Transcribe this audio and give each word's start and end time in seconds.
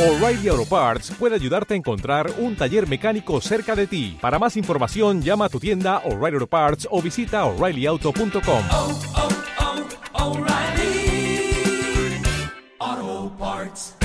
O'Reilly 0.00 0.48
Auto 0.48 0.64
Parts 0.64 1.10
puede 1.18 1.34
ayudarte 1.34 1.74
a 1.74 1.76
encontrar 1.76 2.32
un 2.38 2.56
taller 2.56 2.88
mecánico 2.88 3.38
cerca 3.42 3.76
de 3.76 3.86
ti. 3.86 4.16
Para 4.18 4.38
más 4.38 4.56
información, 4.56 5.20
llama 5.20 5.44
a 5.44 5.48
tu 5.50 5.60
tienda 5.60 5.98
O'Reilly 6.06 6.36
Auto 6.36 6.46
Parts 6.46 6.88
o 6.90 7.02
visita 7.02 7.44
oreillyauto.com. 7.44 8.64
oh, 8.70 8.98
oh, 10.14 10.38
O'Reilly 10.38 11.52
Auto 12.78 13.36
Parts. 13.36 13.96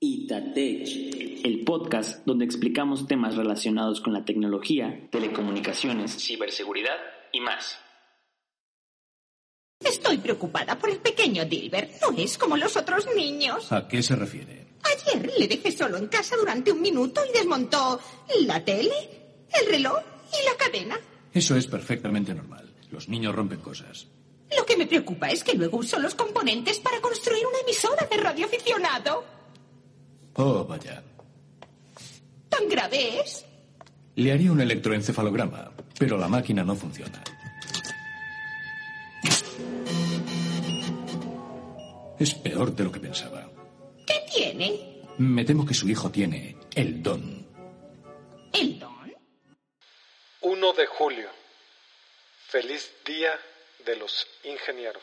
Itatech, 0.00 1.44
el 1.44 1.62
podcast 1.66 2.24
donde 2.24 2.46
explicamos 2.46 3.06
temas 3.06 3.36
relacionados 3.36 4.00
con 4.00 4.14
la 4.14 4.24
tecnología, 4.24 5.10
telecomunicaciones, 5.10 6.16
ciberseguridad 6.16 6.96
y 7.32 7.40
más. 7.40 7.85
Estoy 9.80 10.18
preocupada 10.18 10.78
por 10.78 10.90
el 10.90 10.98
pequeño 10.98 11.44
Dilbert. 11.44 12.00
No 12.00 12.16
es 12.16 12.38
como 12.38 12.56
los 12.56 12.76
otros 12.76 13.06
niños. 13.14 13.70
¿A 13.72 13.86
qué 13.86 14.02
se 14.02 14.16
refiere? 14.16 14.66
Ayer 14.82 15.30
le 15.38 15.48
dejé 15.48 15.72
solo 15.72 15.96
en 15.98 16.06
casa 16.08 16.36
durante 16.36 16.72
un 16.72 16.80
minuto 16.80 17.20
y 17.28 17.36
desmontó 17.36 18.00
la 18.46 18.64
tele, 18.64 18.94
el 19.60 19.66
reloj 19.66 19.98
y 20.32 20.44
la 20.48 20.56
cadena. 20.56 20.98
Eso 21.32 21.56
es 21.56 21.66
perfectamente 21.66 22.34
normal. 22.34 22.72
Los 22.90 23.08
niños 23.08 23.34
rompen 23.34 23.60
cosas. 23.60 24.06
Lo 24.56 24.64
que 24.64 24.76
me 24.76 24.86
preocupa 24.86 25.28
es 25.28 25.42
que 25.42 25.54
luego 25.54 25.78
usó 25.78 25.98
los 25.98 26.14
componentes 26.14 26.78
para 26.78 27.00
construir 27.00 27.44
una 27.46 27.58
emisora 27.58 28.06
de 28.10 28.16
radioaficionado. 28.16 29.24
Oh, 30.34 30.64
vaya. 30.64 31.02
¿Tan 32.48 32.68
grave 32.68 33.20
es? 33.20 33.44
Le 34.14 34.32
haría 34.32 34.52
un 34.52 34.60
electroencefalograma, 34.60 35.72
pero 35.98 36.16
la 36.16 36.28
máquina 36.28 36.64
no 36.64 36.74
funciona. 36.76 37.22
Es 42.18 42.34
peor 42.34 42.74
de 42.74 42.84
lo 42.84 42.92
que 42.92 43.00
pensaba. 43.00 43.50
¿Qué 44.06 44.14
tiene? 44.32 45.02
Me 45.18 45.44
temo 45.44 45.66
que 45.66 45.74
su 45.74 45.88
hijo 45.88 46.10
tiene 46.10 46.56
el 46.74 47.02
don. 47.02 47.46
¿El 48.52 48.78
don? 48.78 48.96
1 50.42 50.72
de 50.74 50.86
julio. 50.86 51.28
Feliz 52.48 52.90
Día 53.04 53.32
de 53.84 53.96
los 53.96 54.26
Ingenieros. 54.44 55.02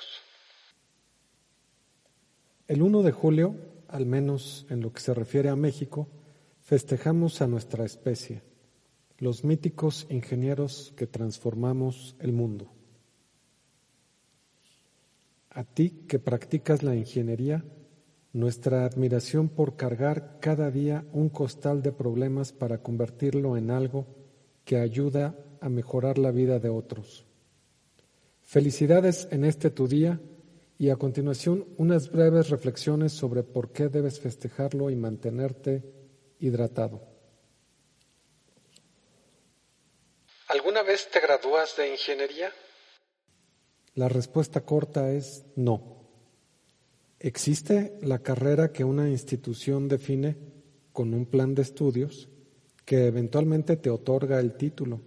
El 2.67 2.81
1 2.81 3.03
de 3.03 3.11
julio, 3.11 3.55
al 3.89 4.05
menos 4.05 4.65
en 4.69 4.81
lo 4.81 4.93
que 4.93 5.01
se 5.01 5.13
refiere 5.13 5.49
a 5.49 5.55
México, 5.55 6.07
festejamos 6.61 7.41
a 7.41 7.47
nuestra 7.47 7.83
especie, 7.83 8.41
los 9.19 9.43
míticos 9.43 10.07
ingenieros 10.09 10.93
que 10.95 11.07
transformamos 11.07 12.15
el 12.19 12.31
mundo. 12.31 12.71
A 15.53 15.63
ti 15.63 16.05
que 16.07 16.17
practicas 16.17 16.81
la 16.81 16.95
ingeniería, 16.95 17.63
nuestra 18.31 18.85
admiración 18.85 19.49
por 19.49 19.75
cargar 19.75 20.39
cada 20.39 20.71
día 20.71 21.05
un 21.13 21.29
costal 21.29 21.83
de 21.83 21.91
problemas 21.91 22.51
para 22.51 22.81
convertirlo 22.81 23.55
en 23.55 23.69
algo 23.69 24.07
que 24.65 24.77
ayuda 24.77 25.35
a 25.61 25.69
mejorar 25.69 26.17
la 26.17 26.31
vida 26.31 26.57
de 26.57 26.69
otros. 26.69 27.25
Felicidades 28.41 29.27
en 29.31 29.45
este 29.45 29.69
tu 29.69 29.87
día 29.87 30.19
y 30.79 30.89
a 30.89 30.95
continuación 30.95 31.67
unas 31.77 32.11
breves 32.11 32.49
reflexiones 32.49 33.13
sobre 33.13 33.43
por 33.43 33.71
qué 33.71 33.89
debes 33.89 34.19
festejarlo 34.19 34.89
y 34.89 34.95
mantenerte 34.95 35.83
hidratado. 36.39 37.01
¿Alguna 40.47 40.81
vez 40.81 41.09
te 41.11 41.19
gradúas 41.19 41.77
de 41.77 41.91
ingeniería? 41.91 42.51
La 43.95 44.09
respuesta 44.09 44.61
corta 44.61 45.11
es 45.11 45.45
no. 45.55 46.03
Existe 47.19 47.97
la 48.01 48.19
carrera 48.19 48.71
que 48.71 48.83
una 48.83 49.09
institución 49.09 49.87
define 49.87 50.35
con 50.91 51.13
un 51.13 51.25
plan 51.25 51.53
de 51.53 51.61
estudios 51.61 52.29
que 52.85 53.07
eventualmente 53.07 53.77
te 53.77 53.89
otorga 53.89 54.39
el 54.39 54.55
título, 54.55 55.01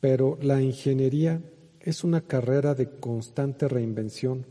pero 0.00 0.38
la 0.40 0.62
ingeniería 0.62 1.42
es 1.80 2.04
una 2.04 2.20
carrera 2.20 2.74
de 2.74 2.98
constante 2.98 3.68
reinvención 3.68 4.46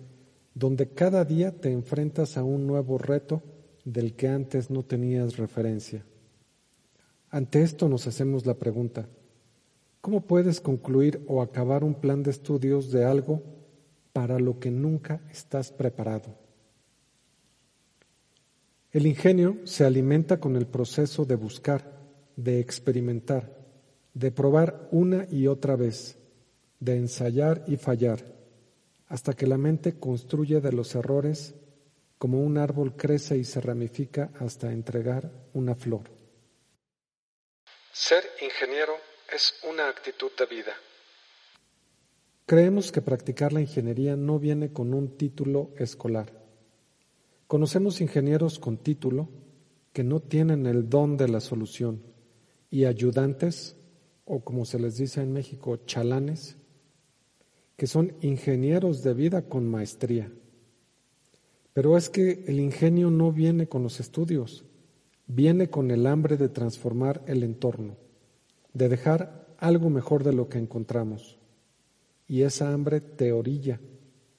donde 0.54 0.90
cada 0.90 1.24
día 1.24 1.52
te 1.52 1.72
enfrentas 1.72 2.38
a 2.38 2.44
un 2.44 2.68
nuevo 2.68 2.98
reto 2.98 3.42
del 3.86 4.16
que 4.16 4.28
antes 4.28 4.70
no 4.70 4.84
tenías 4.84 5.38
referencia. 5.38 6.04
Ante 7.30 7.62
esto 7.62 7.88
nos 7.88 8.08
hacemos 8.08 8.46
la 8.46 8.56
pregunta, 8.56 9.08
¿cómo 10.02 10.26
puedes 10.26 10.62
concluir 10.62 11.24
o 11.28 11.42
acabar 11.42 11.84
un 11.84 11.96
plan 11.96 12.24
de 12.24 12.32
estudios 12.32 12.92
de 12.92 13.06
algo 13.06 13.42
para 14.14 14.40
lo 14.40 14.60
que 14.60 14.72
nunca 14.72 15.22
estás 15.32 15.72
preparado? 15.72 16.36
El 18.92 19.06
ingenio 19.06 19.58
se 19.66 19.86
alimenta 19.86 20.40
con 20.40 20.56
el 20.56 20.66
proceso 20.66 21.26
de 21.26 21.36
buscar, 21.36 22.00
de 22.36 22.60
experimentar, 22.60 23.56
de 24.14 24.32
probar 24.32 24.88
una 24.92 25.28
y 25.30 25.48
otra 25.48 25.76
vez, 25.76 26.18
de 26.80 26.96
ensayar 26.96 27.64
y 27.68 27.78
fallar, 27.78 28.24
hasta 29.08 29.34
que 29.34 29.46
la 29.46 29.58
mente 29.58 30.00
construye 30.00 30.60
de 30.60 30.72
los 30.72 30.96
errores 30.96 31.54
como 32.18 32.42
un 32.42 32.58
árbol 32.58 32.96
crece 32.96 33.38
y 33.38 33.44
se 33.44 33.62
ramifica 33.62 34.32
hasta 34.40 34.72
entregar 34.72 35.32
una 35.54 35.76
flor. 35.76 36.10
Ser 37.94 38.24
ingeniero 38.42 38.94
es 39.34 39.54
una 39.70 39.88
actitud 39.90 40.32
de 40.38 40.46
vida. 40.46 40.74
Creemos 42.46 42.92
que 42.92 43.02
practicar 43.02 43.54
la 43.54 43.62
ingeniería 43.62 44.16
no 44.16 44.40
viene 44.40 44.74
con 44.74 44.94
un 44.94 45.18
título 45.18 45.72
escolar. 45.78 46.34
Conocemos 47.48 48.02
ingenieros 48.02 48.60
con 48.60 48.78
título 48.78 49.30
que 49.94 50.04
no 50.04 50.20
tienen 50.20 50.66
el 50.66 50.90
don 50.90 51.18
de 51.18 51.28
la 51.28 51.40
solución 51.42 52.02
y 52.72 52.86
ayudantes, 52.86 53.76
o 54.26 54.44
como 54.44 54.66
se 54.66 54.80
les 54.80 54.98
dice 54.98 55.22
en 55.22 55.34
México, 55.34 55.78
chalanes, 55.86 56.58
que 57.76 57.88
son 57.88 58.14
ingenieros 58.22 59.04
de 59.04 59.14
vida 59.14 59.44
con 59.44 59.70
maestría. 59.70 60.32
Pero 61.74 61.98
es 61.98 62.10
que 62.10 62.44
el 62.48 62.60
ingenio 62.60 63.10
no 63.10 63.32
viene 63.32 63.68
con 63.68 63.84
los 63.84 64.00
estudios, 64.00 64.66
viene 65.28 65.70
con 65.70 65.92
el 65.92 66.08
hambre 66.08 66.38
de 66.38 66.50
transformar 66.50 67.24
el 67.28 67.44
entorno, 67.44 67.96
de 68.74 68.90
dejar 68.90 69.48
algo 69.58 69.90
mejor 69.90 70.24
de 70.24 70.34
lo 70.34 70.50
que 70.50 70.58
encontramos. 70.58 71.38
Y 72.28 72.44
esa 72.44 72.72
hambre 72.72 73.02
te 73.02 73.32
orilla, 73.32 73.80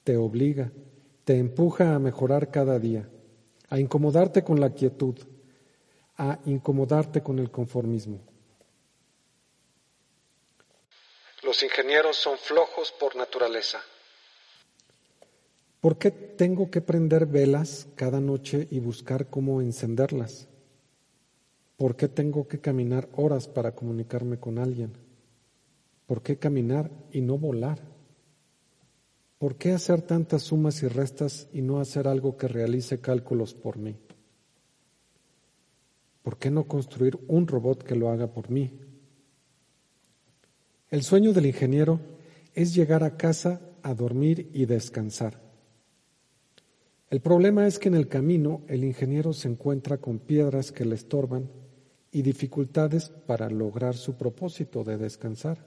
te 0.03 0.17
obliga, 0.17 0.71
te 1.25 1.37
empuja 1.37 1.93
a 1.93 1.99
mejorar 1.99 2.51
cada 2.51 2.79
día, 2.79 3.09
a 3.69 3.79
incomodarte 3.79 4.43
con 4.43 4.59
la 4.59 4.71
quietud, 4.71 5.15
a 6.17 6.39
incomodarte 6.45 7.21
con 7.21 7.39
el 7.39 7.51
conformismo. 7.51 8.19
Los 11.43 11.63
ingenieros 11.63 12.17
son 12.17 12.37
flojos 12.37 12.93
por 12.99 13.15
naturaleza. 13.15 13.79
¿Por 15.79 15.97
qué 15.97 16.11
tengo 16.11 16.69
que 16.69 16.79
prender 16.79 17.25
velas 17.25 17.87
cada 17.95 18.19
noche 18.19 18.67
y 18.69 18.79
buscar 18.79 19.31
cómo 19.31 19.61
encenderlas? 19.61 20.47
¿Por 21.81 21.95
qué 21.95 22.07
tengo 22.07 22.47
que 22.47 22.59
caminar 22.59 23.09
horas 23.15 23.47
para 23.47 23.73
comunicarme 23.73 24.37
con 24.37 24.59
alguien? 24.59 24.91
¿Por 26.05 26.21
qué 26.21 26.37
caminar 26.37 26.91
y 27.11 27.21
no 27.21 27.39
volar? 27.39 27.79
¿Por 29.39 29.55
qué 29.55 29.71
hacer 29.71 30.03
tantas 30.03 30.43
sumas 30.43 30.83
y 30.83 30.87
restas 30.87 31.47
y 31.51 31.63
no 31.63 31.79
hacer 31.79 32.07
algo 32.07 32.37
que 32.37 32.47
realice 32.47 32.99
cálculos 32.99 33.55
por 33.55 33.77
mí? 33.77 33.97
¿Por 36.21 36.37
qué 36.37 36.51
no 36.51 36.65
construir 36.65 37.17
un 37.27 37.47
robot 37.47 37.81
que 37.81 37.95
lo 37.95 38.09
haga 38.09 38.31
por 38.31 38.51
mí? 38.51 38.79
El 40.91 41.01
sueño 41.01 41.33
del 41.33 41.47
ingeniero 41.47 41.99
es 42.53 42.75
llegar 42.75 43.03
a 43.03 43.17
casa 43.17 43.59
a 43.81 43.95
dormir 43.95 44.51
y 44.53 44.67
descansar. 44.67 45.41
El 47.09 47.21
problema 47.21 47.65
es 47.65 47.79
que 47.79 47.87
en 47.87 47.95
el 47.95 48.07
camino 48.07 48.61
el 48.67 48.83
ingeniero 48.83 49.33
se 49.33 49.47
encuentra 49.47 49.97
con 49.97 50.19
piedras 50.19 50.71
que 50.71 50.85
le 50.85 50.93
estorban 50.93 51.49
y 52.11 52.21
dificultades 52.21 53.09
para 53.25 53.49
lograr 53.49 53.95
su 53.95 54.15
propósito 54.15 54.83
de 54.83 54.97
descansar. 54.97 55.65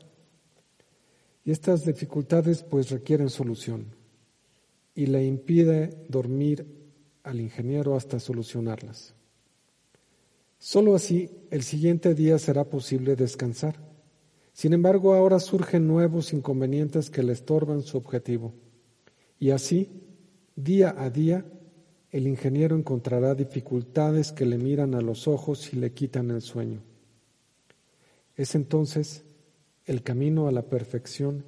Y 1.44 1.50
estas 1.50 1.84
dificultades 1.84 2.62
pues 2.62 2.90
requieren 2.90 3.30
solución 3.30 3.94
y 4.94 5.06
le 5.06 5.24
impide 5.24 6.04
dormir 6.08 6.66
al 7.22 7.40
ingeniero 7.40 7.96
hasta 7.96 8.20
solucionarlas. 8.20 9.14
Solo 10.58 10.94
así 10.94 11.30
el 11.50 11.62
siguiente 11.62 12.14
día 12.14 12.38
será 12.38 12.64
posible 12.64 13.16
descansar. 13.16 13.76
Sin 14.52 14.72
embargo, 14.72 15.14
ahora 15.14 15.40
surgen 15.40 15.86
nuevos 15.86 16.32
inconvenientes 16.32 17.10
que 17.10 17.22
le 17.22 17.32
estorban 17.32 17.82
su 17.82 17.98
objetivo. 17.98 18.54
Y 19.38 19.50
así, 19.50 19.90
día 20.54 20.94
a 20.96 21.10
día, 21.10 21.44
el 22.14 22.28
ingeniero 22.28 22.76
encontrará 22.76 23.34
dificultades 23.34 24.30
que 24.30 24.46
le 24.46 24.56
miran 24.56 24.94
a 24.94 25.00
los 25.00 25.26
ojos 25.26 25.72
y 25.72 25.76
le 25.78 25.92
quitan 25.92 26.30
el 26.30 26.42
sueño. 26.42 26.80
Es 28.36 28.54
entonces 28.54 29.24
el 29.84 30.04
camino 30.04 30.46
a 30.46 30.52
la 30.52 30.62
perfección 30.62 31.44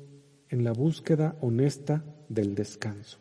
en 0.48 0.64
la 0.64 0.72
búsqueda 0.72 1.36
honesta 1.40 2.04
del 2.28 2.56
descanso. 2.56 3.18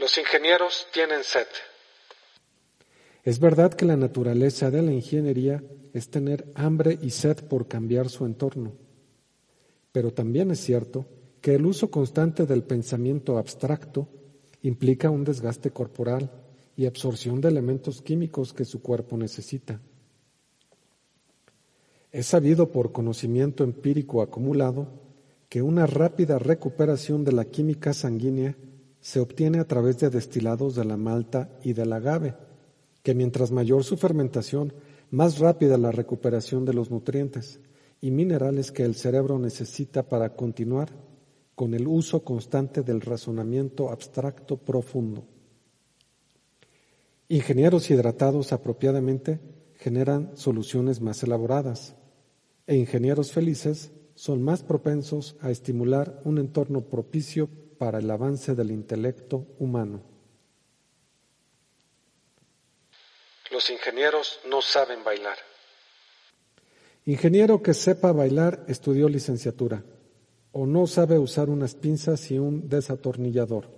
Los 0.00 0.18
ingenieros 0.18 0.88
tienen 0.92 1.22
sed. 1.22 1.46
Es 3.22 3.38
verdad 3.38 3.72
que 3.72 3.84
la 3.84 3.96
naturaleza 3.96 4.72
de 4.72 4.82
la 4.82 4.90
ingeniería 4.90 5.62
es 5.94 6.10
tener 6.10 6.50
hambre 6.56 6.98
y 7.00 7.10
sed 7.10 7.44
por 7.44 7.68
cambiar 7.68 8.08
su 8.08 8.26
entorno, 8.26 8.72
pero 9.92 10.12
también 10.12 10.50
es 10.50 10.58
cierto 10.58 11.06
que 11.40 11.54
el 11.54 11.64
uso 11.66 11.90
constante 11.90 12.46
del 12.46 12.62
pensamiento 12.62 13.38
abstracto 13.38 14.08
implica 14.62 15.10
un 15.10 15.24
desgaste 15.24 15.70
corporal 15.70 16.30
y 16.76 16.86
absorción 16.86 17.40
de 17.40 17.48
elementos 17.48 18.02
químicos 18.02 18.52
que 18.52 18.64
su 18.64 18.82
cuerpo 18.82 19.16
necesita. 19.16 19.80
Es 22.12 22.26
sabido 22.26 22.72
por 22.72 22.92
conocimiento 22.92 23.64
empírico 23.64 24.20
acumulado 24.20 24.88
que 25.48 25.62
una 25.62 25.86
rápida 25.86 26.38
recuperación 26.38 27.24
de 27.24 27.32
la 27.32 27.44
química 27.44 27.92
sanguínea 27.92 28.56
se 29.00 29.20
obtiene 29.20 29.58
a 29.58 29.66
través 29.66 29.98
de 29.98 30.10
destilados 30.10 30.74
de 30.74 30.84
la 30.84 30.96
malta 30.96 31.50
y 31.62 31.72
del 31.72 31.92
agave, 31.92 32.34
que 33.02 33.14
mientras 33.14 33.50
mayor 33.50 33.82
su 33.82 33.96
fermentación, 33.96 34.74
más 35.10 35.38
rápida 35.38 35.78
la 35.78 35.90
recuperación 35.90 36.64
de 36.64 36.74
los 36.74 36.90
nutrientes 36.90 37.60
y 38.00 38.10
minerales 38.10 38.70
que 38.70 38.84
el 38.84 38.94
cerebro 38.94 39.38
necesita 39.38 40.08
para 40.08 40.36
continuar 40.36 40.90
con 41.60 41.74
el 41.74 41.86
uso 41.86 42.24
constante 42.24 42.80
del 42.80 43.02
razonamiento 43.02 43.90
abstracto 43.90 44.56
profundo. 44.56 45.26
Ingenieros 47.28 47.90
hidratados 47.90 48.54
apropiadamente 48.54 49.40
generan 49.76 50.34
soluciones 50.38 51.02
más 51.02 51.22
elaboradas 51.22 51.96
e 52.66 52.76
ingenieros 52.76 53.32
felices 53.32 53.92
son 54.14 54.42
más 54.42 54.62
propensos 54.62 55.36
a 55.42 55.50
estimular 55.50 56.22
un 56.24 56.38
entorno 56.38 56.80
propicio 56.80 57.50
para 57.76 57.98
el 57.98 58.10
avance 58.10 58.54
del 58.54 58.70
intelecto 58.70 59.46
humano. 59.58 60.00
Los 63.50 63.68
ingenieros 63.68 64.40
no 64.48 64.62
saben 64.62 65.04
bailar. 65.04 65.36
Ingeniero 67.04 67.62
que 67.62 67.74
sepa 67.74 68.12
bailar 68.12 68.64
estudió 68.66 69.10
licenciatura 69.10 69.84
o 70.52 70.66
no 70.66 70.86
sabe 70.86 71.18
usar 71.18 71.48
unas 71.48 71.74
pinzas 71.74 72.30
y 72.30 72.38
un 72.38 72.68
desatornillador. 72.68 73.68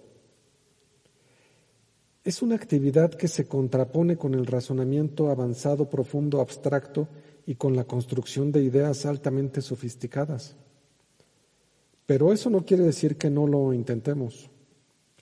Es 2.24 2.40
una 2.40 2.54
actividad 2.54 3.12
que 3.12 3.26
se 3.26 3.46
contrapone 3.46 4.16
con 4.16 4.34
el 4.34 4.46
razonamiento 4.46 5.28
avanzado, 5.28 5.90
profundo, 5.90 6.40
abstracto 6.40 7.08
y 7.46 7.56
con 7.56 7.74
la 7.74 7.84
construcción 7.84 8.52
de 8.52 8.62
ideas 8.62 9.04
altamente 9.06 9.60
sofisticadas. 9.60 10.54
Pero 12.06 12.32
eso 12.32 12.48
no 12.48 12.64
quiere 12.64 12.84
decir 12.84 13.16
que 13.16 13.28
no 13.28 13.46
lo 13.46 13.72
intentemos. 13.72 14.50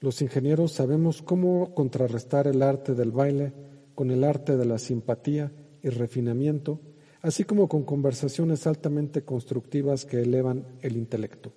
Los 0.00 0.20
ingenieros 0.22 0.72
sabemos 0.72 1.22
cómo 1.22 1.74
contrarrestar 1.74 2.46
el 2.46 2.62
arte 2.62 2.94
del 2.94 3.12
baile 3.12 3.52
con 3.94 4.10
el 4.10 4.24
arte 4.24 4.56
de 4.56 4.64
la 4.66 4.78
simpatía 4.78 5.52
y 5.82 5.88
refinamiento 5.88 6.80
así 7.22 7.44
como 7.44 7.68
con 7.68 7.84
conversaciones 7.84 8.66
altamente 8.66 9.24
constructivas 9.24 10.04
que 10.04 10.20
elevan 10.20 10.66
el 10.82 10.96
intelecto. 10.96 11.52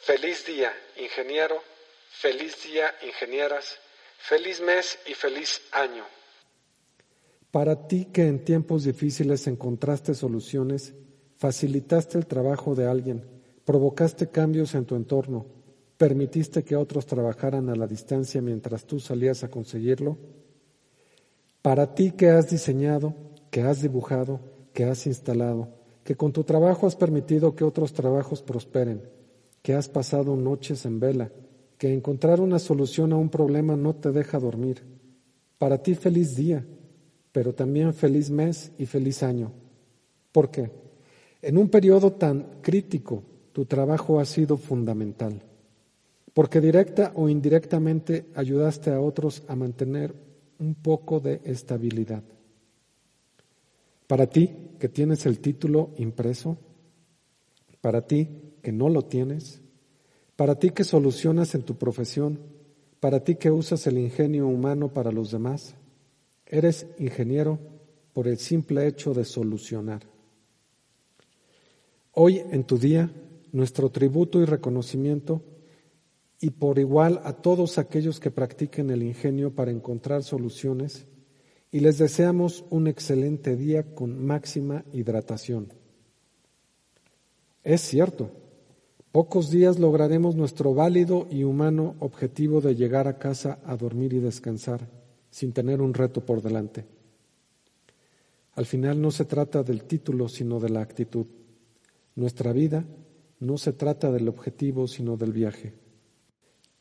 Feliz 0.00 0.44
día, 0.46 0.70
ingeniero, 1.02 1.56
feliz 2.10 2.56
día, 2.64 2.94
ingenieras, 3.06 3.78
feliz 4.18 4.60
mes 4.60 4.98
y 5.06 5.14
feliz 5.14 5.62
año. 5.72 6.04
Para 7.50 7.86
ti 7.86 8.06
que 8.12 8.26
en 8.26 8.44
tiempos 8.44 8.84
difíciles 8.84 9.46
encontraste 9.46 10.14
soluciones, 10.14 10.92
facilitaste 11.38 12.18
el 12.18 12.26
trabajo 12.26 12.74
de 12.74 12.86
alguien, 12.86 13.24
provocaste 13.64 14.30
cambios 14.30 14.74
en 14.74 14.84
tu 14.84 14.96
entorno, 14.96 15.46
permitiste 15.96 16.64
que 16.64 16.76
otros 16.76 17.06
trabajaran 17.06 17.70
a 17.70 17.76
la 17.76 17.86
distancia 17.86 18.42
mientras 18.42 18.84
tú 18.84 19.00
salías 19.00 19.44
a 19.44 19.50
conseguirlo, 19.50 20.18
para 21.64 21.94
ti 21.94 22.10
que 22.10 22.28
has 22.28 22.50
diseñado, 22.50 23.14
que 23.50 23.62
has 23.62 23.80
dibujado, 23.80 24.38
que 24.74 24.84
has 24.84 25.06
instalado, 25.06 25.70
que 26.04 26.14
con 26.14 26.30
tu 26.30 26.44
trabajo 26.44 26.86
has 26.86 26.94
permitido 26.94 27.56
que 27.56 27.64
otros 27.64 27.94
trabajos 27.94 28.42
prosperen, 28.42 29.00
que 29.62 29.72
has 29.72 29.88
pasado 29.88 30.36
noches 30.36 30.84
en 30.84 31.00
vela, 31.00 31.30
que 31.78 31.94
encontrar 31.94 32.42
una 32.42 32.58
solución 32.58 33.14
a 33.14 33.16
un 33.16 33.30
problema 33.30 33.76
no 33.76 33.94
te 33.94 34.12
deja 34.12 34.38
dormir. 34.38 34.82
Para 35.56 35.82
ti 35.82 35.94
feliz 35.94 36.36
día, 36.36 36.66
pero 37.32 37.54
también 37.54 37.94
feliz 37.94 38.28
mes 38.28 38.70
y 38.76 38.84
feliz 38.84 39.22
año. 39.22 39.50
¿Por 40.32 40.50
qué? 40.50 40.70
En 41.40 41.56
un 41.56 41.70
periodo 41.70 42.12
tan 42.12 42.60
crítico, 42.60 43.22
tu 43.52 43.64
trabajo 43.64 44.20
ha 44.20 44.26
sido 44.26 44.58
fundamental, 44.58 45.40
porque 46.34 46.60
directa 46.60 47.12
o 47.14 47.30
indirectamente 47.30 48.26
ayudaste 48.34 48.90
a 48.90 49.00
otros 49.00 49.44
a 49.48 49.56
mantener 49.56 50.24
un 50.58 50.74
poco 50.74 51.20
de 51.20 51.40
estabilidad. 51.44 52.22
Para 54.06 54.28
ti 54.28 54.50
que 54.78 54.88
tienes 54.88 55.26
el 55.26 55.40
título 55.40 55.90
impreso, 55.96 56.58
para 57.80 58.06
ti 58.06 58.28
que 58.62 58.72
no 58.72 58.88
lo 58.88 59.02
tienes, 59.02 59.60
para 60.36 60.58
ti 60.58 60.70
que 60.70 60.84
solucionas 60.84 61.54
en 61.54 61.62
tu 61.62 61.76
profesión, 61.76 62.38
para 63.00 63.22
ti 63.22 63.36
que 63.36 63.50
usas 63.50 63.86
el 63.86 63.98
ingenio 63.98 64.46
humano 64.48 64.92
para 64.92 65.12
los 65.12 65.30
demás, 65.30 65.74
eres 66.46 66.86
ingeniero 66.98 67.58
por 68.12 68.28
el 68.28 68.38
simple 68.38 68.86
hecho 68.86 69.12
de 69.12 69.24
solucionar. 69.24 70.02
Hoy 72.12 72.38
en 72.50 72.64
tu 72.64 72.78
día, 72.78 73.10
nuestro 73.52 73.90
tributo 73.90 74.40
y 74.40 74.44
reconocimiento 74.44 75.42
y 76.44 76.50
por 76.50 76.78
igual 76.78 77.22
a 77.24 77.32
todos 77.32 77.78
aquellos 77.78 78.20
que 78.20 78.30
practiquen 78.30 78.90
el 78.90 79.02
ingenio 79.02 79.54
para 79.54 79.70
encontrar 79.70 80.22
soluciones 80.22 81.06
y 81.72 81.80
les 81.80 81.96
deseamos 81.96 82.66
un 82.68 82.86
excelente 82.86 83.56
día 83.56 83.94
con 83.94 84.22
máxima 84.22 84.84
hidratación. 84.92 85.72
Es 87.62 87.80
cierto, 87.80 88.30
pocos 89.10 89.50
días 89.50 89.78
lograremos 89.78 90.36
nuestro 90.36 90.74
válido 90.74 91.26
y 91.30 91.44
humano 91.44 91.96
objetivo 91.98 92.60
de 92.60 92.74
llegar 92.74 93.08
a 93.08 93.16
casa 93.16 93.58
a 93.64 93.74
dormir 93.78 94.12
y 94.12 94.18
descansar 94.18 94.90
sin 95.30 95.54
tener 95.54 95.80
un 95.80 95.94
reto 95.94 96.26
por 96.26 96.42
delante. 96.42 96.84
Al 98.52 98.66
final 98.66 99.00
no 99.00 99.10
se 99.10 99.24
trata 99.24 99.62
del 99.62 99.84
título, 99.84 100.28
sino 100.28 100.60
de 100.60 100.68
la 100.68 100.82
actitud. 100.82 101.24
Nuestra 102.16 102.52
vida 102.52 102.84
no 103.40 103.56
se 103.56 103.72
trata 103.72 104.12
del 104.12 104.28
objetivo, 104.28 104.86
sino 104.86 105.16
del 105.16 105.32
viaje. 105.32 105.83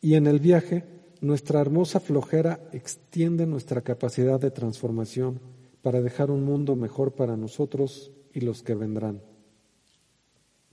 Y 0.04 0.16
en 0.16 0.28
el 0.28 0.42
viaje, 0.42 0.84
nuestra 1.22 1.62
hermosa 1.62 2.01
flojera 2.01 2.60
extiende 2.74 3.46
nuestra 3.48 3.84
capacidad 3.84 4.38
de 4.38 4.51
transformación 4.51 5.39
para 5.82 6.01
dejar 6.01 6.30
un 6.30 6.44
mundo 6.44 6.75
mejor 6.75 7.13
para 7.13 7.38
nosotros 7.38 8.12
y 8.34 8.42
los 8.42 8.63
que 8.63 8.75
vendrán. 8.75 9.22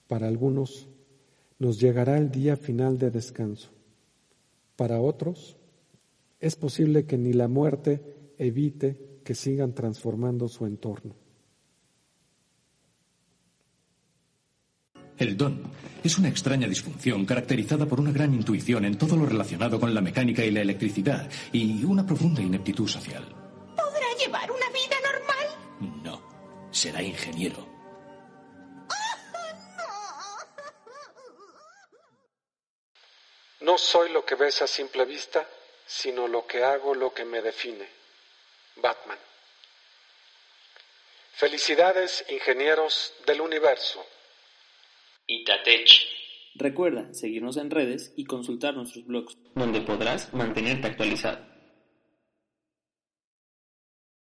Para 0.09 0.27
algunos, 0.27 0.89
nos 1.61 1.79
llegará 1.79 2.19
el 2.19 2.33
día 2.33 2.57
final 2.57 2.99
de 2.99 3.13
descanso. 3.13 3.71
Para 4.75 5.01
otros, 5.01 5.57
es 6.41 6.57
posible 6.57 7.07
que 7.07 7.17
ni 7.17 7.33
la 7.33 7.47
muerte 7.47 8.33
evite 8.37 9.21
que 9.23 9.37
sigan 9.37 9.77
transformando 9.77 10.49
su 10.49 10.67
entorno. 10.67 11.15
El 15.21 15.37
don 15.37 15.71
es 16.03 16.17
una 16.17 16.31
extraña 16.31 16.67
disfunción 16.67 17.27
caracterizada 17.27 17.85
por 17.85 18.01
una 18.01 18.11
gran 18.11 18.33
intuición 18.33 18.87
en 18.87 18.97
todo 18.97 19.17
lo 19.17 19.27
relacionado 19.27 19.79
con 19.79 19.93
la 19.93 20.01
mecánica 20.01 20.43
y 20.43 20.51
la 20.51 20.63
electricidad 20.63 21.31
y 21.53 21.85
una 21.85 22.07
profunda 22.07 22.41
ineptitud 22.41 22.89
social. 22.89 23.23
¿Podrá 23.77 24.07
llevar 24.19 24.51
una 24.51 24.71
vida 24.71 24.97
normal? 25.05 26.03
No, 26.03 26.71
será 26.73 27.03
ingeniero. 27.03 27.69
No 33.61 33.77
soy 33.77 34.11
lo 34.13 34.25
que 34.25 34.37
ves 34.37 34.63
a 34.63 34.67
simple 34.67 35.05
vista, 35.05 35.47
sino 35.87 36.29
lo 36.29 36.47
que 36.47 36.65
hago 36.65 36.95
lo 36.95 37.13
que 37.13 37.27
me 37.27 37.43
define. 37.43 37.87
Batman. 38.77 39.19
Felicidades, 41.35 42.25
ingenieros 42.31 43.13
del 43.27 43.43
universo. 43.43 44.03
Itatech. 45.31 45.89
Recuerda 46.57 47.15
seguirnos 47.15 47.57
en 47.57 47.71
redes 47.71 48.13
y 48.17 48.25
consultar 48.25 48.75
nuestros 48.75 49.07
blogs, 49.07 49.39
donde 49.55 49.81
podrás 49.81 50.35
mantenerte 50.35 50.89
actualizado. 50.89 51.50